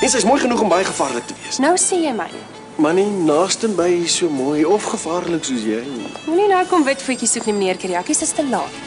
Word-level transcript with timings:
Mens 0.00 0.14
is 0.14 0.24
mooi 0.24 0.40
genoeg 0.40 0.60
om 0.60 0.68
baie 0.68 0.84
gevaarlik 0.84 1.26
te 1.26 1.34
wees. 1.38 1.58
Nou 1.62 1.76
sê 1.78 2.00
jy 2.02 2.10
my. 2.16 2.26
Maar 2.82 2.96
nie 2.96 3.06
naasten 3.06 3.76
by 3.78 4.06
so 4.10 4.26
mooi 4.32 4.64
of 4.66 4.88
gevaarlik 4.90 5.44
soos 5.46 5.62
jy 5.62 5.82
nie. 5.84 6.08
Moenie 6.24 6.48
nou 6.50 6.62
kom 6.66 6.82
wit 6.82 7.04
voetjies 7.04 7.36
soek 7.36 7.44
nie 7.46 7.54
meneer 7.54 7.78
Kiriakis, 7.78 8.22
dit 8.24 8.26
is 8.26 8.32
te 8.34 8.46
laat. 8.48 8.78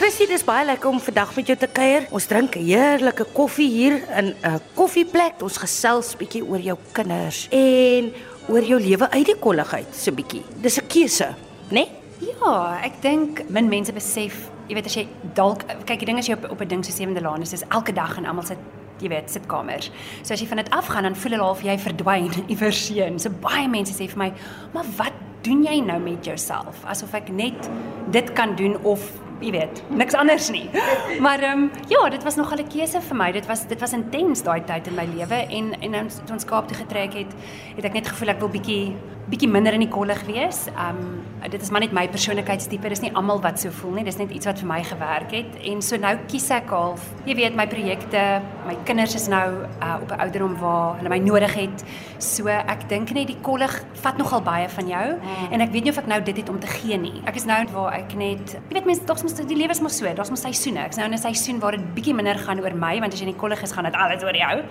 Chrissy, 0.00 0.26
dis 0.26 0.42
baie 0.44 0.64
lekker 0.66 0.90
om 0.90 0.98
vandag 1.04 1.36
met 1.36 1.52
jou 1.52 1.58
te 1.62 1.68
kuier. 1.78 2.08
Ons 2.10 2.26
drink 2.26 2.56
'n 2.56 2.64
heerlike 2.64 3.26
koffie 3.32 3.68
hier 3.68 4.00
in 4.18 4.34
'n 4.42 4.60
koffieplek. 4.74 5.42
Ons 5.42 5.56
gesels 5.56 6.16
bietjie 6.16 6.42
oor 6.42 6.60
jou 6.60 6.78
kinders 6.92 7.46
en 7.50 8.12
oor 8.48 8.62
jou 8.62 8.80
lewe 8.80 9.10
uit 9.10 9.26
die 9.26 9.38
kolligheid 9.38 9.86
so 9.92 10.10
bietjie. 10.12 10.42
Dis 10.60 10.78
'n 10.78 10.86
keuse, 10.88 11.36
né? 11.70 11.84
Nee? 11.84 11.88
Ja, 12.24 12.78
ek 12.80 13.02
dink 13.04 13.42
min 13.52 13.68
mense 13.68 13.92
besef, 13.92 14.46
jy 14.70 14.76
weet 14.78 14.88
as 14.88 14.96
jy 14.96 15.04
dalk 15.36 15.66
kyk 15.84 16.00
die 16.00 16.08
ding 16.08 16.20
as 16.20 16.28
jy 16.30 16.36
op 16.38 16.46
op 16.50 16.60
'n 16.62 16.68
ding 16.68 16.84
so 16.84 16.92
sewende 16.92 17.20
laan 17.20 17.42
is, 17.42 17.50
dis 17.50 17.64
elke 17.68 17.92
dag 17.92 18.16
en 18.16 18.24
almal 18.24 18.44
sit 18.44 18.58
jy 19.00 19.08
weet 19.08 19.30
sitkamers. 19.30 19.90
So 20.22 20.32
as 20.32 20.40
jy 20.40 20.46
van 20.46 20.56
dit 20.56 20.70
afgaan 20.70 21.02
dan 21.02 21.14
voel 21.14 21.32
hulle 21.32 21.44
half 21.44 21.62
jy 21.62 21.76
verdwyn 21.78 22.32
iewers 22.52 22.88
heen. 22.88 23.18
So 23.18 23.30
baie 23.30 23.68
mense 23.68 23.92
sê 23.92 24.08
vir 24.08 24.18
my, 24.18 24.32
"Maar 24.72 24.84
wat 24.96 25.12
doen 25.42 25.62
jy 25.62 25.80
nou 25.80 25.98
met 26.00 26.24
jouself?" 26.24 26.84
Asof 26.84 27.14
ek 27.14 27.28
net 27.28 27.70
dit 28.10 28.32
kan 28.32 28.56
doen 28.56 28.76
of 28.84 29.00
jy 29.40 29.50
weet, 29.50 29.82
niks 29.90 30.14
anders 30.14 30.50
nie. 30.50 30.70
Maar 31.24 31.40
ehm 31.40 31.58
um, 31.58 31.70
ja, 31.88 32.08
dit 32.08 32.22
was 32.22 32.36
nogal 32.36 32.58
'n 32.58 32.68
keuse 32.68 33.00
vir 33.00 33.16
my. 33.16 33.32
Dit 33.32 33.46
was 33.46 33.66
dit 33.66 33.80
was 33.80 33.92
intens 33.92 34.42
daai 34.42 34.64
tyd 34.64 34.86
in 34.86 34.94
my 34.94 35.04
lewe 35.04 35.46
en 35.50 35.74
en 35.82 36.08
toe 36.08 36.32
ons 36.32 36.44
Kaap 36.44 36.68
toe 36.68 36.76
getrek 36.76 37.12
het, 37.12 37.34
het 37.76 37.84
ek 37.84 37.92
net 37.92 38.08
gevoel 38.08 38.28
ek 38.28 38.40
wil 38.40 38.48
bietjie 38.48 38.96
bietjie 39.30 39.48
minder 39.50 39.74
in 39.74 39.82
die 39.82 39.90
kollig 39.90 40.22
wees. 40.28 40.66
Ehm 40.74 41.00
um, 41.02 41.14
dit 41.46 41.62
is 41.62 41.70
maar 41.70 41.82
net 41.84 41.92
my 41.94 42.08
persoonlikheidstipe. 42.10 42.88
Dis 42.90 43.02
nie 43.04 43.12
almal 43.14 43.38
wat 43.42 43.60
so 43.60 43.70
voel 43.70 43.92
nie. 43.98 44.04
Dis 44.06 44.16
net 44.18 44.32
iets 44.34 44.48
wat 44.48 44.58
vir 44.58 44.66
my 44.66 44.80
gewerk 44.82 45.30
het. 45.30 45.58
En 45.70 45.82
so 45.84 45.98
nou 46.00 46.12
kies 46.26 46.48
ek 46.50 46.72
half, 46.74 47.04
jy 47.28 47.36
weet, 47.38 47.54
my 47.54 47.68
projekte, 47.70 48.22
my 48.66 48.74
kinders 48.88 49.14
is 49.14 49.28
nou 49.30 49.44
uh, 49.62 49.96
op 50.02 50.10
'n 50.10 50.20
ouderdom 50.24 50.56
waar 50.58 50.96
hulle 50.98 51.12
my 51.12 51.18
nodig 51.22 51.54
het. 51.54 51.84
So 52.18 52.48
ek 52.48 52.88
dink 52.88 53.12
net 53.14 53.26
die 53.26 53.38
kollig 53.42 53.84
vat 54.02 54.18
nogal 54.18 54.42
baie 54.42 54.68
van 54.68 54.88
jou 54.88 55.06
mm. 55.14 55.52
en 55.52 55.60
ek 55.60 55.70
weet 55.70 55.84
nie 55.84 55.92
of 55.92 55.98
ek 55.98 56.06
nou 56.06 56.20
dit 56.22 56.36
het 56.36 56.48
om 56.48 56.58
te 56.58 56.66
gee 56.66 56.98
nie. 56.98 57.22
Ek 57.26 57.36
is 57.36 57.44
nou 57.44 57.64
waar 57.72 57.92
ek 57.94 58.14
net, 58.14 58.58
jy 58.68 58.74
weet 58.74 58.86
mense, 58.86 59.04
tog 59.04 59.22
mos 59.22 59.34
die 59.34 59.56
lewe 59.56 59.70
is 59.70 59.80
mos 59.80 59.98
so, 59.98 60.14
daar's 60.14 60.30
mos 60.30 60.40
seisoene. 60.40 60.86
Ek's 60.86 60.96
nou 60.96 61.06
in 61.06 61.14
'n 61.14 61.18
seisoen 61.18 61.60
waar 61.60 61.72
dit 61.72 61.94
bietjie 61.94 62.14
minder 62.14 62.38
gaan 62.38 62.60
oor 62.60 62.74
my 62.74 63.00
want 63.00 63.12
as 63.12 63.20
jy 63.20 63.26
in 63.26 63.32
die 63.32 63.40
kollig 63.40 63.62
is, 63.62 63.72
gaan 63.72 63.84
dit 63.84 63.94
alles 63.94 64.22
oor 64.22 64.34
jou. 64.36 64.64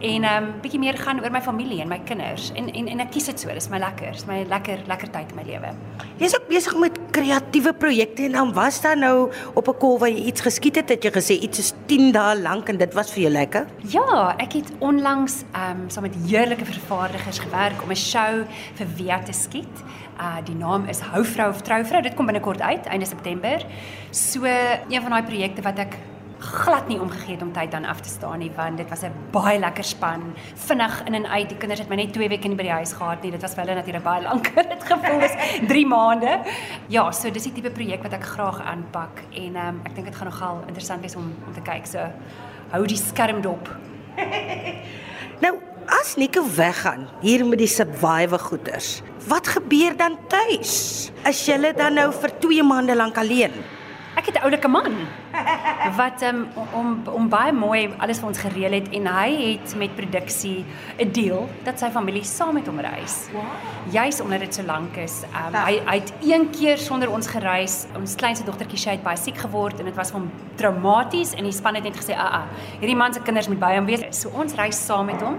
En 0.00 0.24
ehm 0.28 0.44
um, 0.44 0.48
bietjie 0.60 0.78
meer 0.80 0.96
gaan 1.00 1.22
oor 1.22 1.32
my 1.32 1.40
familie 1.40 1.80
en 1.80 1.88
my 1.88 1.98
kinders. 2.04 2.50
En 2.54 2.68
en 2.68 2.88
en 2.92 3.00
ek 3.00 3.14
kies 3.14 3.28
dit 3.30 3.40
so. 3.40 3.52
Dis 3.56 3.68
my 3.72 3.78
lekker. 3.80 4.12
Dis 4.12 4.26
my 4.28 4.42
lekker 4.48 4.82
lekker 4.86 5.10
tyd 5.14 5.30
in 5.32 5.38
my 5.38 5.44
lewe. 5.46 5.70
Jy's 6.20 6.34
ook 6.36 6.48
besig 6.50 6.76
met 6.80 6.98
kreatiewe 7.16 7.72
projekte 7.72 8.26
en 8.26 8.36
dan 8.36 8.52
was 8.52 8.80
daar 8.84 8.96
nou 8.96 9.30
op 9.54 9.68
'n 9.68 9.78
kol 9.78 9.98
waar 9.98 10.10
jy 10.10 10.26
iets 10.28 10.40
geskiet 10.40 10.76
het, 10.76 10.88
het 10.88 11.04
jy 11.04 11.10
gesê 11.10 11.40
iets 11.40 11.58
is 11.58 11.72
10 11.86 12.12
dae 12.12 12.40
lank 12.40 12.68
en 12.68 12.76
dit 12.76 12.94
was 12.94 13.12
vir 13.12 13.22
jou 13.22 13.32
lekker? 13.32 13.66
Ja, 13.88 14.34
ek 14.38 14.52
het 14.52 14.72
onlangs 14.78 15.44
ehm 15.52 15.80
um, 15.80 15.90
saam 15.90 16.02
met 16.02 16.14
heerlike 16.28 16.64
vervaardigers 16.64 17.38
gewerk 17.38 17.82
om 17.82 17.90
'n 17.90 17.96
show 17.96 18.44
vir 18.74 18.86
Via 18.96 19.22
te 19.22 19.32
skiet. 19.32 19.76
Uh 20.20 20.36
die 20.44 20.54
naam 20.54 20.84
is 20.88 21.00
Hou 21.00 21.24
vrou 21.24 21.48
of 21.50 21.62
trou 21.62 21.84
vrou. 21.84 22.02
Dit 22.02 22.14
kom 22.14 22.26
binnekort 22.26 22.60
uit 22.60 22.86
einde 22.86 23.06
September. 23.06 23.66
So 24.10 24.44
een 24.88 25.02
van 25.02 25.10
daai 25.10 25.22
projekte 25.22 25.62
wat 25.62 25.78
ek 25.78 25.96
glad 26.46 26.88
nie 26.88 26.98
omgegee 27.00 27.34
het 27.34 27.42
om 27.42 27.52
tyd 27.52 27.70
dan 27.70 27.84
af 27.84 28.00
te 28.00 28.08
staan 28.08 28.38
nie 28.38 28.50
want 28.56 28.76
dit 28.76 28.88
was 28.88 29.02
'n 29.02 29.12
baie 29.30 29.58
lekker 29.58 29.84
span. 29.84 30.34
Vinnig 30.54 31.02
in 31.04 31.14
en 31.14 31.26
uit 31.26 31.48
die 31.48 31.58
kinders 31.58 31.80
het 31.80 31.88
my 31.88 31.96
net 31.96 32.12
2 32.12 32.28
weke 32.28 32.48
nie 32.48 32.56
by 32.56 32.62
die 32.62 32.72
huis 32.72 32.92
gehad 32.92 33.22
nie. 33.22 33.30
Dit 33.30 33.42
was 33.42 33.54
vir 33.54 33.64
hulle 33.64 33.74
natuurlik 33.74 34.02
baie 34.02 34.22
lank 34.22 34.54
dit 34.74 34.84
gevoel 34.84 35.20
is. 35.20 35.34
3 35.68 35.86
maande. 35.86 36.40
Ja 36.88 37.10
so 37.10 37.30
dis 37.30 37.42
die 37.42 37.52
tipe 37.52 37.70
projek 37.70 38.02
wat 38.02 38.12
ek 38.12 38.24
graag 38.24 38.60
aanpak 38.60 39.22
en 39.30 39.56
um, 39.56 39.80
ek 39.84 39.94
dink 39.94 40.06
dit 40.06 40.16
gaan 40.16 40.28
nogal 40.28 40.62
interessant 40.66 41.00
wees 41.00 41.16
om 41.16 41.34
om 41.46 41.52
te 41.52 41.60
kyk. 41.60 41.86
So 41.86 41.98
hou 42.70 42.86
die 42.86 42.96
skerm 42.96 43.42
dop. 43.42 43.68
Nou 45.40 45.58
as 45.86 46.16
Nico 46.16 46.42
weggaan 46.56 47.06
hier 47.20 47.44
met 47.46 47.58
die 47.58 47.70
survivor 47.70 48.38
goeders 48.38 49.02
wat 49.28 49.46
gebeur 49.46 49.96
dan 49.96 50.16
tuis 50.30 51.10
as 51.26 51.42
jy 51.46 51.72
dan 51.76 51.94
nou 51.94 52.08
vir 52.12 52.32
2 52.40 52.62
maande 52.66 52.96
lank 52.96 53.18
alleen 53.18 53.52
Ek 54.16 54.26
het 54.26 54.34
'n 54.34 54.42
oulike 54.42 54.68
man 54.68 54.92
wat 55.96 56.22
um, 56.22 56.48
om 56.72 57.02
om 57.04 57.28
baie 57.28 57.52
mooi 57.52 57.90
alles 57.98 58.18
vir 58.18 58.28
ons 58.28 58.38
gereël 58.38 58.72
het 58.72 58.88
en 58.88 59.06
hy 59.06 59.30
het 59.52 59.74
met 59.76 59.94
produksie 59.94 60.64
'n 60.98 61.12
deal 61.12 61.48
dat 61.64 61.78
sy 61.78 61.90
familie 61.90 62.24
saam 62.24 62.54
met 62.54 62.66
hom 62.66 62.80
reis. 62.80 63.28
Wow. 63.32 63.42
Juis 63.90 64.20
omdat 64.20 64.40
dit 64.40 64.54
so 64.54 64.62
lank 64.62 64.96
is. 64.96 65.22
Um, 65.22 65.54
hy 65.54 65.80
hy 65.86 65.94
het 65.94 66.12
een 66.22 66.50
keer 66.50 66.78
sonder 66.78 67.10
ons 67.10 67.26
gereis. 67.26 67.86
Ons 67.96 68.14
kleinste 68.14 68.44
dogtertjie 68.44 68.78
sy 68.78 68.90
het 68.90 69.02
baie 69.02 69.16
siek 69.16 69.36
geword 69.36 69.78
en 69.78 69.84
dit 69.84 69.94
was 69.94 70.10
vir 70.10 70.20
hom 70.20 70.30
traumaties 70.56 71.34
en 71.34 71.44
die 71.44 71.52
span 71.52 71.74
het 71.74 71.84
net 71.84 71.96
gesê, 71.96 72.14
"Aa, 72.14 72.26
ah, 72.26 72.34
ah, 72.34 72.44
hierdie 72.80 72.96
man 72.96 73.12
se 73.12 73.20
kinders 73.20 73.48
moet 73.48 73.60
by 73.60 73.76
hom 73.76 73.86
wees." 73.86 74.20
So 74.20 74.28
ons 74.28 74.54
reis 74.54 74.86
saam 74.86 75.06
met 75.06 75.20
hom. 75.20 75.38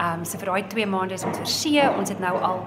Ehm 0.00 0.20
um, 0.20 0.24
so 0.24 0.38
vir 0.40 0.48
daai 0.48 0.62
2 0.72 0.84
maande 0.88 1.12
is 1.12 1.24
ons 1.28 1.36
oor 1.36 1.48
see. 1.52 1.82
Ons 2.00 2.08
het 2.08 2.20
nou 2.24 2.32
al 2.40 2.62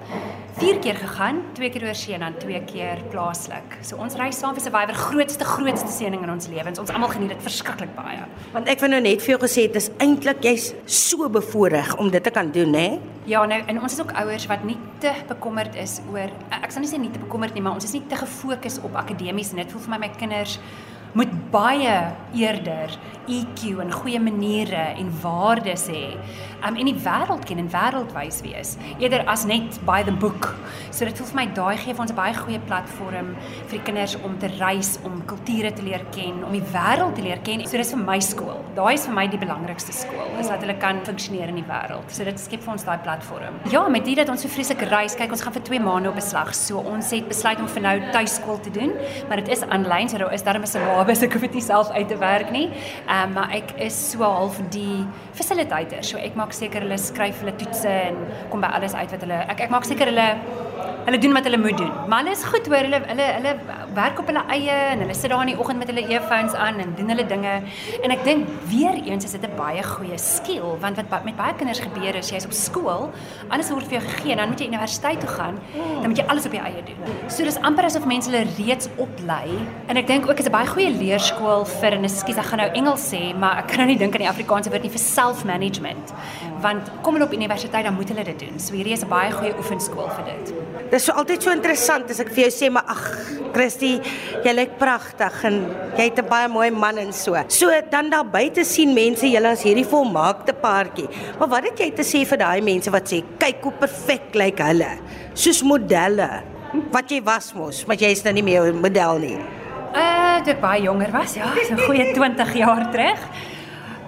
4 0.59 0.77
keer 0.83 0.99
gegaan, 1.01 1.39
2 1.57 1.69
keer 1.73 1.85
oor 1.87 1.97
see 1.97 2.13
en 2.13 2.21
dan 2.27 2.35
2 2.37 2.59
keer 2.69 3.01
plaaslik. 3.09 3.79
So 3.81 3.97
ons 3.97 4.13
reis 4.19 4.37
saam 4.37 4.53
vir 4.53 4.61
Survivor, 4.61 4.99
grootste 5.07 5.47
grootste 5.49 5.89
seëning 5.95 6.21
in 6.27 6.33
ons 6.35 6.51
lewens. 6.51 6.77
Ons 6.83 6.93
almal 6.93 7.09
geniet 7.15 7.33
dit 7.33 7.41
verskriklik 7.41 7.95
baie. 7.97 8.21
Want 8.53 8.69
ek 8.69 8.85
wou 8.85 8.91
nou 8.93 9.01
net 9.01 9.25
vir 9.25 9.33
jou 9.33 9.39
gesê 9.47 9.65
dit 9.65 9.81
is 9.81 9.89
eintlik 9.97 10.45
jy's 10.45 10.69
so 10.85 11.25
bevoordeel 11.39 11.97
om 11.97 12.13
dit 12.13 12.21
te 12.21 12.35
kan 12.37 12.53
doen, 12.53 12.77
hè? 12.77 12.87
Ja, 13.25 13.41
nou 13.49 13.61
en 13.65 13.81
ons 13.81 13.97
is 13.97 14.01
ook 14.03 14.13
ouers 14.19 14.45
wat 14.51 14.69
nie 14.69 14.77
te 15.01 15.15
bekommerd 15.29 15.73
is 15.79 16.01
oor 16.11 16.29
ek 16.53 16.73
sal 16.75 16.83
nie 16.85 16.91
sê 16.91 17.01
nie 17.01 17.11
te 17.13 17.21
bekommerd 17.23 17.57
nie, 17.57 17.63
maar 17.65 17.79
ons 17.79 17.87
is 17.87 17.95
nie 17.95 18.03
te 18.11 18.19
gefokus 18.19 18.81
op 18.83 18.97
akademies 18.99 19.55
en 19.55 19.63
dit 19.63 19.73
voel 19.73 19.87
vir 19.87 19.93
my 19.95 20.03
my 20.03 20.09
kinders 20.19 20.59
moet 21.13 21.33
baie 21.53 21.95
eerder 22.33 22.95
EQ 23.29 23.79
en 23.79 23.91
goeie 23.93 24.19
maniere 24.19 24.81
en 24.97 25.11
waardes 25.21 25.85
hê. 25.87 26.17
Um 26.63 26.77
en 26.79 26.87
die 26.87 26.95
wêreld 27.05 27.43
ken 27.47 27.59
en 27.61 27.69
wêreldwys 27.71 28.39
wees 28.43 28.73
eerder 28.97 29.23
as 29.31 29.43
net 29.45 29.77
by 29.87 30.01
the 30.03 30.11
book. 30.11 30.49
So 30.91 31.05
dit 31.05 31.17
voel 31.17 31.29
vir 31.29 31.37
my 31.37 31.45
daai 31.55 31.77
gee 31.77 31.93
vir 31.93 32.03
ons 32.03 32.11
'n 32.11 32.15
baie 32.15 32.33
goeie 32.33 32.59
platform 32.59 33.35
vir 33.67 33.77
die 33.77 33.83
kinders 33.83 34.15
om 34.23 34.37
te 34.39 34.47
reis, 34.59 34.97
om 35.03 35.21
kulture 35.25 35.71
te 35.71 35.83
leer 35.83 36.03
ken, 36.11 36.43
om 36.43 36.51
die 36.51 36.65
wêreld 36.73 37.15
te 37.15 37.21
leer 37.21 37.39
ken. 37.43 37.65
So 37.67 37.77
dis 37.77 37.91
vir 37.91 37.99
my 37.99 38.19
skool. 38.19 38.63
Daai 38.75 38.93
is 38.93 39.05
vir 39.05 39.13
my 39.13 39.27
die 39.27 39.37
belangrikste 39.37 39.93
skool, 39.93 40.39
is 40.39 40.47
dat 40.47 40.61
hulle 40.61 40.77
kan 40.77 40.99
funksioneer 41.05 41.47
in 41.47 41.55
die 41.55 41.67
wêreld. 41.67 42.09
So 42.09 42.23
dit 42.23 42.39
skep 42.39 42.61
vir 42.61 42.73
ons 42.73 42.83
daai 42.83 42.97
platform. 42.97 43.53
Ja, 43.69 43.87
met 43.87 44.05
dit 44.05 44.15
dat 44.15 44.29
ons 44.29 44.41
so 44.41 44.47
vreeslik 44.47 44.81
reis, 44.89 45.15
kyk 45.15 45.31
ons 45.31 45.41
gaan 45.41 45.53
vir 45.53 45.63
2 45.63 45.79
maande 45.79 46.09
op 46.09 46.15
beslag. 46.15 46.55
So 46.55 46.79
ons 46.79 47.11
het 47.11 47.27
besluit 47.27 47.59
om 47.59 47.67
vir 47.67 47.81
nou 47.81 48.11
tuiskool 48.11 48.59
te 48.59 48.71
doen, 48.71 48.93
maar 49.27 49.37
dit 49.37 49.47
is 49.49 49.61
aanlyn, 49.61 50.09
so 50.09 50.17
daar 50.17 50.33
is 50.33 50.43
darem 50.43 50.63
'n 50.63 50.67
syllabus, 51.03 51.23
ek 51.25 51.35
hoef 51.35 51.43
dit 51.47 51.57
nie 51.57 51.63
self 51.63 51.89
uit 51.91 52.07
te 52.07 52.17
werk 52.21 52.51
nie. 52.53 52.67
Ehm 53.07 53.29
um, 53.29 53.33
maar 53.33 53.51
ek 53.55 53.73
is 53.81 53.95
so 54.11 54.23
half 54.23 54.59
die 54.71 55.03
fasilitator. 55.35 56.03
So 56.03 56.17
ek 56.17 56.35
maak 56.39 56.53
seker 56.55 56.85
hulle 56.85 56.97
skryf 56.97 57.41
hulle 57.43 57.55
toetse 57.59 57.89
en 57.89 58.19
kom 58.51 58.63
by 58.63 58.71
alles 58.77 58.95
uit 58.95 59.11
wat 59.11 59.25
hulle 59.25 59.39
ek 59.51 59.65
ek 59.67 59.73
maak 59.73 59.87
seker 59.89 60.11
hulle 60.11 60.27
hulle 61.07 61.19
doen 61.19 61.35
wat 61.35 61.49
hulle 61.49 61.59
moet 61.59 61.77
doen. 61.77 61.91
Maar 62.07 62.23
hulle 62.23 62.37
is 62.37 62.45
goed 62.47 62.69
hoor. 62.71 62.87
Hulle 62.87 63.01
hulle 63.09 63.27
hulle 63.39 63.55
werk 63.93 64.19
op 64.19 64.27
hulle 64.27 64.43
eie 64.53 64.75
en 64.93 64.99
hulle 65.03 65.13
sit 65.13 65.29
daar 65.29 65.41
in 65.45 65.53
die 65.53 65.59
oggend 65.59 65.79
met 65.79 65.87
hulle 65.91 66.05
earphones 66.07 66.53
aan 66.53 66.79
en 66.79 66.93
doen 66.97 67.09
hulle 67.13 67.25
dinge. 67.25 67.53
En 68.03 68.11
ek 68.11 68.23
dink 68.23 68.47
weer 68.71 68.97
eens 69.03 69.25
is 69.25 69.31
dit 69.31 69.43
'n 69.43 69.55
baie 69.57 69.83
goeie 69.83 70.17
skill 70.17 70.77
want 70.79 70.95
wat 71.09 71.23
met 71.23 71.35
baie 71.35 71.53
kinders 71.53 71.79
gebeur 71.79 72.15
is 72.15 72.29
jy's 72.29 72.45
op 72.45 72.51
skool, 72.51 73.11
alles 73.49 73.69
word 73.69 73.87
vir 73.87 73.99
jou 73.99 74.03
gegee, 74.09 74.35
dan 74.35 74.49
moet 74.49 74.59
jy 74.59 74.67
universiteit 74.67 75.19
toe 75.19 75.29
gaan, 75.29 75.59
dan 76.01 76.07
moet 76.07 76.17
jy 76.17 76.25
alles 76.27 76.45
op 76.45 76.51
jou 76.51 76.63
eie 76.63 76.83
doen. 76.83 76.97
So 77.27 77.43
dis 77.43 77.57
amper 77.61 77.85
asof 77.85 78.05
mense 78.05 78.29
hulle 78.29 78.45
reeds 78.57 78.89
oplei 78.97 79.49
en 79.87 79.97
ek 79.97 80.07
dink 80.07 80.29
ook 80.29 80.39
is 80.39 80.45
'n 80.45 80.51
baie 80.51 80.67
goeie 80.67 80.89
leerskool 80.89 81.65
vir 81.65 81.91
en 81.93 82.03
ekskuus 82.03 82.37
ek 82.37 82.45
gaan 82.45 82.59
nou 82.59 82.69
Engels 82.73 83.13
sê, 83.13 83.35
maar 83.37 83.57
ek 83.57 83.67
kan 83.67 83.77
nou 83.77 83.87
nie 83.87 83.97
dink 83.97 84.13
aan 84.15 84.21
die 84.21 84.29
Afrikaanse 84.29 84.69
woord 84.69 84.83
nie 84.83 84.89
vir 84.89 84.99
self-management. 84.99 86.13
Want 86.61 86.91
kom 87.01 87.13
hulle 87.13 87.25
op 87.25 87.33
universiteit 87.33 87.83
dan 87.83 87.93
moet 87.93 88.09
hulle 88.09 88.23
dit 88.23 88.39
doen. 88.39 88.59
So 88.59 88.73
hierdie 88.73 88.93
is 88.93 89.03
'n 89.03 89.09
baie 89.09 89.31
goeie 89.31 89.53
oefenskool 89.57 90.09
vir 90.09 90.25
dit. 90.25 90.53
Dit 90.89 90.93
is 91.01 91.05
so 91.05 91.11
altyd 91.11 91.43
so 91.43 91.51
interessant 91.51 92.09
as 92.09 92.19
ek 92.19 92.29
vir 92.29 92.49
jou 92.49 92.51
sê 92.51 92.71
maar 92.71 92.85
ag 92.87 93.03
Christy, 93.83 93.99
jy 94.43 94.53
lyk 94.55 94.77
pragtig 94.79 95.41
en 95.47 95.57
jy 95.97 96.05
het 96.07 96.19
'n 96.19 96.27
baie 96.29 96.47
mooi 96.47 96.69
man 96.71 96.97
en 96.97 97.11
so. 97.11 97.35
So 97.49 97.67
dan 97.91 98.09
daar 98.09 98.23
buite 98.23 98.63
sien 98.63 98.93
mense 98.93 99.27
julle 99.27 99.51
as 99.51 99.63
hierdie 99.63 99.85
volmaakte 99.85 100.53
paartjie. 100.53 101.09
Maar 101.39 101.49
wat 101.49 101.63
het 101.63 101.79
jy 101.79 101.91
te 101.91 102.03
sê 102.03 102.25
vir 102.25 102.37
daai 102.37 102.61
mense 102.61 102.89
wat 102.91 103.03
sê 103.07 103.23
kyk 103.39 103.61
hoe 103.63 103.71
perfek 103.71 104.33
lyk 104.33 104.59
hulle? 104.59 104.99
Soos 105.33 105.61
modelle. 105.63 106.43
Wat 106.91 107.09
jy 107.09 107.21
was 107.21 107.53
mos, 107.53 107.85
maar 107.85 107.97
jy 107.97 108.11
is 108.11 108.23
nou 108.23 108.33
nie 108.33 108.43
meer 108.43 108.71
'n 108.71 108.81
model 108.81 109.19
nie. 109.19 109.39
Uh, 109.95 110.41
toe 110.43 110.53
ek 110.53 110.61
baie 110.61 110.81
jonger 110.81 111.11
was, 111.11 111.35
ja, 111.35 111.53
so 111.67 111.75
goeie 111.75 112.13
20 112.15 112.55
jaar 112.55 112.91
terug. 112.91 113.19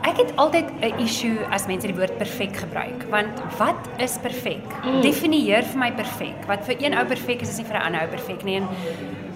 Ek 0.05 0.17
het 0.17 0.35
altyd 0.37 0.65
'n 0.81 0.99
issue 0.99 1.37
as 1.51 1.67
mense 1.67 1.87
die 1.87 1.95
woord 1.95 2.17
perfek 2.17 2.55
gebruik, 2.55 3.09
want 3.09 3.41
wat 3.57 3.89
is 3.97 4.17
perfek? 4.21 4.63
Mm. 4.83 5.01
Definieer 5.01 5.63
vir 5.63 5.79
my 5.79 5.91
perfek. 5.91 6.45
Wat 6.47 6.63
vir 6.65 6.75
een 6.79 6.93
ou 6.93 7.05
perfek 7.05 7.41
is, 7.41 7.49
is 7.49 7.57
nie 7.57 7.65
vir 7.65 7.77
'n 7.77 7.81
ander 7.81 8.01
ou 8.01 8.07
perfek 8.07 8.43
nie. 8.43 8.55
En 8.55 8.67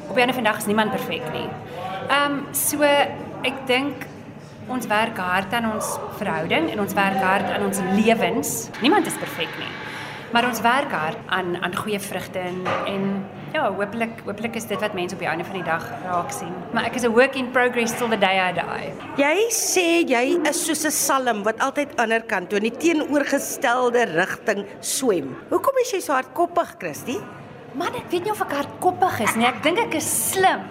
op 0.10 0.16
'n 0.16 0.20
ander 0.20 0.36
vandag 0.36 0.58
is 0.58 0.66
niemand 0.66 0.92
perfek 0.92 1.32
nie. 1.32 1.50
Ehm 2.10 2.32
um, 2.32 2.48
so 2.52 2.82
ek 3.42 3.58
dink 3.66 4.06
ons 4.68 4.88
werk 4.88 5.18
hard 5.18 5.54
aan 5.54 5.72
ons 5.74 5.98
verhouding 6.18 6.70
en 6.72 6.80
ons 6.80 6.94
werk 6.94 7.22
hard 7.22 7.50
aan 7.50 7.66
ons 7.66 7.80
lewens. 7.98 8.70
Niemand 8.82 9.06
is 9.06 9.18
perfek 9.18 9.50
nie. 9.62 9.74
Maar 10.34 10.46
ons 10.46 10.62
werk 10.62 10.92
hard 10.94 11.18
aan 11.26 11.58
aan 11.62 11.76
goeie 11.76 12.00
vrugte 12.00 12.40
en 12.40 12.66
en 12.86 13.06
ja, 13.54 13.64
hopelik 13.74 14.20
hopelik 14.26 14.56
is 14.56 14.68
dit 14.70 14.82
wat 14.82 14.94
mense 14.94 15.16
op 15.18 15.22
die 15.24 15.30
einde 15.30 15.46
van 15.46 15.58
die 15.58 15.66
dag 15.66 15.86
raak 16.06 16.30
sien. 16.32 16.54
Maar 16.74 16.86
ek 16.92 17.00
is 17.00 17.08
a 17.08 17.10
work 17.10 17.36
in 17.36 17.50
progress 17.52 17.96
till 17.98 18.10
the 18.10 18.18
day 18.18 18.38
I 18.38 18.54
die. 18.54 18.92
Jy 19.18 19.48
sê 19.50 19.88
jy 20.06 20.24
is 20.50 20.62
soos 20.66 20.86
'n 20.86 20.94
salm 20.94 21.44
wat 21.44 21.60
altyd 21.60 21.98
ander 21.98 22.22
kant 22.22 22.50
toe 22.50 22.62
in 22.62 22.70
die 22.70 22.78
teenoorgestelde 22.78 24.06
rigting 24.14 24.66
swem. 24.82 25.36
Hoekom 25.50 25.82
is 25.82 25.92
jy 25.92 26.00
so 26.00 26.14
hardkoppig, 26.14 26.78
Christy? 26.78 27.18
Man, 27.78 27.94
ek 27.94 28.08
weet 28.10 28.26
nie 28.26 28.32
of 28.34 28.40
ek 28.42 28.54
hardkoppig 28.58 29.20
is 29.28 29.36
nie. 29.38 29.46
Ek 29.46 29.60
dink 29.62 29.78
ek 29.78 29.94
is 30.00 30.08
slim. 30.32 30.64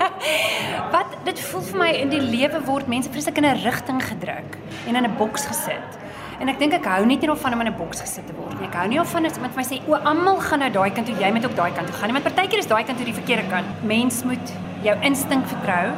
Wat 0.94 1.16
dit 1.26 1.40
voel 1.48 1.64
vir 1.70 1.78
my 1.80 1.88
in 2.04 2.12
die 2.12 2.20
lewe 2.22 2.60
word 2.68 2.90
mense 2.92 3.10
vreeslik 3.10 3.40
in 3.40 3.48
'n 3.48 3.58
rigting 3.64 3.98
gedruk 3.98 4.58
en 4.86 4.94
in 4.94 5.08
'n 5.08 5.16
boks 5.18 5.48
gesit. 5.50 5.98
En 6.40 6.48
ek 6.48 6.60
dink 6.60 6.72
ek 6.72 6.86
hou 6.86 7.04
nie 7.04 7.18
net 7.18 7.38
van 7.38 7.52
om 7.52 7.60
in 7.60 7.66
'n 7.72 7.76
boks 7.76 8.00
gesit 8.00 8.26
te 8.26 8.34
word 8.38 8.60
nie. 8.60 8.68
Ek 8.68 8.74
hou 8.74 8.86
nie 8.88 9.02
van 9.02 9.26
as 9.26 9.34
iemand 9.36 9.54
vir 9.54 9.62
my 9.62 9.66
sê, 9.66 9.82
"O, 9.88 9.94
almal 9.94 10.40
gaan 10.40 10.60
nou 10.60 10.70
daai 10.70 10.90
kant 10.90 11.06
toe, 11.06 11.16
jy 11.18 11.32
moet 11.32 11.44
ook 11.44 11.56
daai 11.56 11.72
kant 11.72 11.86
toe 11.86 11.96
gaan." 11.96 12.12
Nie, 12.12 12.20
want 12.20 12.24
partykeer 12.24 12.58
is 12.58 12.66
daai 12.66 12.84
kant 12.84 12.96
toe 12.96 13.06
die 13.06 13.20
verkeerde 13.20 13.48
kant. 13.50 13.66
Mens 13.82 14.22
moet 14.24 14.46
jou 14.82 14.96
instink 15.02 15.44
vertrou 15.46 15.92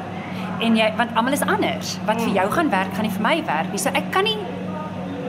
en 0.61 0.76
jy 0.76 0.93
want 0.96 1.14
almal 1.14 1.32
is 1.32 1.43
anders. 1.43 1.99
Wat 2.06 2.20
vir 2.23 2.32
jou 2.32 2.50
gaan 2.50 2.70
werk, 2.70 2.94
gaan 2.94 3.02
nie 3.05 3.11
vir 3.11 3.23
my 3.23 3.44
werk 3.44 3.70
nie. 3.70 3.78
So 3.78 3.90
ek 3.90 4.11
kan 4.11 4.25
nie 4.25 4.38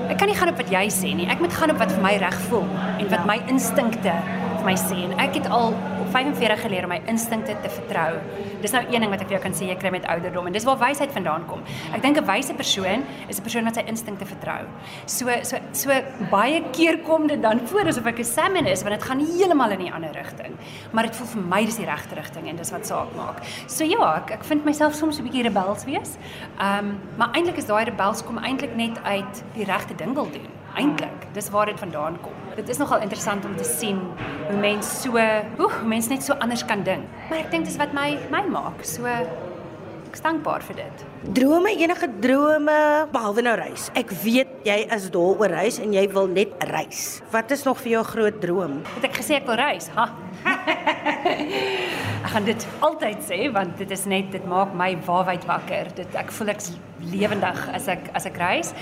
ek 0.10 0.18
kan 0.18 0.28
nie 0.28 0.36
gaan 0.36 0.50
op 0.50 0.58
wat 0.58 0.70
jy 0.70 0.88
sê 0.88 1.14
nie. 1.16 1.28
Ek 1.28 1.40
moet 1.40 1.54
gaan 1.54 1.72
op 1.72 1.78
wat 1.78 1.92
vir 1.92 2.02
my 2.02 2.16
reg 2.18 2.40
voel 2.50 2.68
en 3.00 3.10
wat 3.10 3.26
my 3.26 3.42
instinkte 3.48 4.14
vir 4.64 4.72
my 4.72 4.78
sê. 4.80 4.98
En 5.04 5.14
ek 5.20 5.38
het 5.42 5.48
al 5.52 5.74
op 5.74 6.10
45 6.14 6.62
geleer 6.64 6.86
om 6.88 6.94
my 6.94 7.00
instinkte 7.12 7.56
te 7.64 7.70
vertrou. 7.72 8.16
Dis 8.64 8.72
nou 8.72 8.82
een 8.86 9.04
ding 9.04 9.12
wat 9.12 9.24
ek 9.24 9.28
vir 9.28 9.36
jou 9.36 9.42
kan 9.44 9.56
sê 9.58 9.68
jy 9.68 9.76
kry 9.80 9.92
met 9.92 10.06
ouderdom 10.12 10.48
en 10.48 10.56
dis 10.56 10.66
waar 10.68 10.80
wysheid 10.80 11.12
vandaan 11.16 11.44
kom. 11.50 11.64
Ek 11.92 12.02
dink 12.02 12.18
'n 12.18 12.26
wyse 12.26 12.54
persoon 12.54 13.04
is 13.28 13.40
'n 13.40 13.44
persoon 13.44 13.66
wat 13.66 13.76
sy 13.76 13.84
instinkte 13.88 14.26
vertrou. 14.26 14.64
So 15.06 15.28
so 15.44 15.58
so 15.74 15.90
baie 16.32 16.64
keer 16.72 16.98
kom 17.04 17.28
dit 17.28 17.42
dan 17.42 17.60
voor 17.68 17.88
asof 17.88 18.06
ek 18.06 18.20
'n 18.20 18.24
salmon 18.24 18.66
is 18.66 18.84
want 18.84 18.96
dit 18.96 19.04
gaan 19.04 19.20
heeltemal 19.20 19.72
in 19.72 19.82
'n 19.82 19.94
ander 19.94 20.14
rigting. 20.14 20.54
Maar 20.92 21.04
dit 21.04 21.16
voel 21.16 21.28
vir 21.28 21.42
my 21.42 21.66
dis 21.66 21.76
die 21.76 21.86
regte 21.86 22.16
rigting 22.16 22.48
en 22.48 22.56
dis 22.56 22.72
wat 22.72 22.86
saak 22.86 23.16
maak. 23.16 23.44
So 23.68 23.84
ja, 23.84 24.16
ek 24.16 24.32
ek 24.32 24.44
vind 24.44 24.66
myself 24.66 24.94
soms 24.94 25.20
'n 25.20 25.24
bietjie 25.24 25.44
rebels 25.44 25.84
wees. 25.86 26.18
Ehm 26.60 26.80
um, 26.80 27.00
maar 27.18 27.30
eintlik 27.34 27.58
is 27.58 27.66
daai 27.66 27.84
rebels 27.86 28.24
kom 28.24 28.38
eintlik 28.38 28.76
net 28.76 29.04
uit 29.04 29.44
die 29.56 29.66
regte 29.66 29.96
ding 29.96 30.14
wil 30.14 30.30
doen. 30.32 30.63
Eintlik, 30.74 31.28
dis 31.34 31.50
waar 31.54 31.70
dit 31.70 31.80
vandaan 31.80 32.18
kom. 32.22 32.34
Dit 32.56 32.70
is 32.70 32.78
nogal 32.82 33.02
interessant 33.06 33.46
om 33.46 33.56
te 33.58 33.64
sien 33.64 34.00
hoe 34.48 34.58
mense 34.58 34.90
so, 35.02 35.18
hoe 35.58 35.72
mense 35.86 36.10
net 36.10 36.24
so 36.26 36.34
anders 36.34 36.66
kan 36.66 36.84
dink. 36.84 37.06
Maar 37.30 37.44
ek 37.44 37.52
dink 37.54 37.70
dis 37.70 37.78
wat 37.82 37.94
my 37.94 38.18
my 38.34 38.42
maak. 38.50 38.82
So 38.86 39.06
ek 40.14 40.20
is 40.20 40.26
dankbaar 40.28 40.62
vir 40.62 40.76
dit. 40.78 41.00
Drome, 41.34 41.72
enige 41.74 42.06
drome 42.22 42.74
behalwe 43.10 43.42
nou 43.42 43.54
reis. 43.58 43.88
Ek 43.98 44.12
weet 44.22 44.52
jy 44.68 44.76
is 44.94 45.08
dol 45.10 45.40
oor 45.42 45.50
reis 45.50 45.80
en 45.82 45.90
jy 45.96 46.04
wil 46.14 46.28
net 46.30 46.52
reis. 46.70 47.24
Wat 47.34 47.50
is 47.56 47.64
nog 47.66 47.80
vir 47.82 47.96
jou 47.96 48.02
'n 48.04 48.12
groot 48.12 48.38
droom? 48.42 48.76
Het 48.94 49.08
ek 49.10 49.16
gesê 49.18 49.42
ek 49.42 49.48
wil 49.48 49.56
reis? 49.58 49.90
Ha. 49.96 50.06
ek 52.26 52.30
gaan 52.30 52.46
dit 52.46 52.68
altyd 52.80 53.26
sê 53.26 53.52
want 53.52 53.78
dit 53.78 53.90
is 53.90 54.06
net 54.06 54.30
dit 54.32 54.46
maak 54.46 54.76
my 54.76 54.96
waarheid 55.02 55.46
wakker. 55.50 55.90
Dit 55.96 56.14
ek 56.14 56.30
voel 56.32 56.50
ek's 56.50 56.78
lewendig 57.02 57.70
as 57.74 57.88
ek 57.88 58.12
as 58.14 58.26
ek 58.26 58.38
reis. 58.38 58.74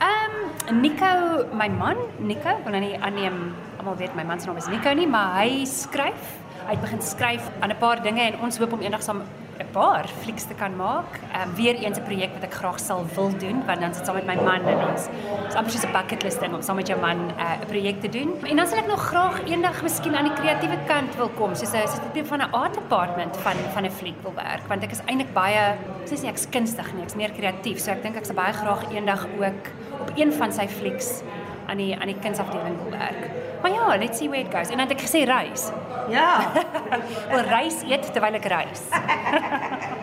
Ehm 0.00 0.72
um, 0.72 0.80
Nico, 0.80 1.44
my 1.52 1.68
man, 1.68 1.96
Nico, 2.18 2.56
wil 2.64 2.72
nou 2.72 2.80
nie 2.80 2.96
aanneem 2.96 3.52
almal 3.76 3.96
weet 3.96 4.16
my 4.16 4.24
man 4.24 4.40
se 4.40 4.46
naam 4.46 4.56
is 4.56 4.68
Nico 4.68 4.94
nie, 4.94 5.06
maar 5.06 5.36
hy 5.44 5.66
skryf. 5.66 6.40
Hy 6.64 6.72
het 6.72 6.80
begin 6.80 7.02
skryf 7.02 7.44
aan 7.60 7.72
'n 7.72 7.78
paar 7.78 8.00
dinge 8.02 8.22
en 8.22 8.40
ons 8.40 8.56
hoop 8.56 8.72
om 8.72 8.80
eendag 8.80 9.02
saam 9.02 9.20
'n 9.58 9.70
paar 9.72 10.06
flieks 10.22 10.44
te 10.44 10.54
kan 10.54 10.76
maak. 10.76 11.18
Ehm 11.32 11.48
um, 11.48 11.54
weer 11.54 11.74
eens 11.74 11.98
'n 11.98 12.02
projek 12.02 12.32
wat 12.32 12.42
ek 12.42 12.54
graag 12.54 12.80
sal 12.80 13.06
wil 13.14 13.30
doen 13.38 13.66
want 13.66 13.80
dan 13.80 13.94
sit 13.94 14.06
saam 14.06 14.14
met 14.14 14.26
my 14.26 14.34
man 14.34 14.62
en 14.72 14.78
ons 14.90 15.08
is 15.48 15.54
amper 15.54 15.72
soos 15.72 15.84
'n 15.84 15.92
bucket 15.92 16.22
list 16.22 16.40
ding 16.40 16.54
om 16.54 16.62
saam 16.62 16.76
met 16.76 16.86
jou 16.86 17.00
man 17.00 17.18
'n 17.26 17.30
uh, 17.38 17.66
projek 17.66 18.00
te 18.00 18.08
doen. 18.08 18.30
En 18.42 18.56
dan 18.56 18.66
sal 18.66 18.78
ek 18.78 18.86
nog 18.86 19.02
graag 19.02 19.36
eendag 19.44 19.82
miskien 19.82 20.16
aan 20.16 20.24
die 20.24 20.38
kreatiewe 20.40 20.78
kant 20.86 21.16
wil 21.16 21.28
kom, 21.28 21.54
soos 21.54 21.72
'n 21.72 21.86
soos 21.88 21.98
'n 21.98 22.12
tipe 22.12 22.26
van 22.26 22.40
'n 22.40 22.52
art 22.52 22.74
department 22.74 23.36
van 23.36 23.56
van 23.74 23.84
'n 23.84 23.90
fliek 23.90 24.18
wil 24.22 24.34
werk 24.34 24.64
want 24.68 24.82
ek 24.82 24.90
is 24.90 25.00
eintlik 25.06 25.32
baie 25.32 25.74
soos 26.04 26.22
nie 26.22 26.30
ek's 26.30 26.48
kunstig 26.48 26.92
nie, 26.94 27.02
ek's 27.02 27.14
meer 27.14 27.30
kreatief. 27.30 27.78
So 27.78 27.90
ek 27.90 28.02
dink 28.02 28.16
ek 28.16 28.24
sal 28.24 28.34
baie 28.34 28.52
graag 28.52 28.82
eendag 28.92 29.26
ook 29.38 29.62
op 30.00 30.10
een 30.14 30.32
van 30.32 30.52
sy 30.52 30.68
flieks 30.68 31.22
aan 31.66 31.76
die 31.76 31.96
aan 32.00 32.06
die 32.06 32.20
kunsafdeling 32.20 32.76
wil 32.82 32.98
werk. 32.98 33.47
Maar 33.62 33.70
ja, 33.72 33.96
let's 33.96 34.18
see 34.18 34.28
where 34.28 34.44
it 34.44 34.54
goes. 34.54 34.68
En 34.68 34.76
dan 34.76 34.88
het 34.88 34.96
ek 34.96 35.04
gesê 35.06 35.24
reis. 35.24 35.70
Ja. 36.08 36.52
Wel 37.30 37.44
reis 37.44 37.82
eet 37.88 38.12
terwyl 38.12 38.34
ek 38.38 38.44
reis. 38.44 38.82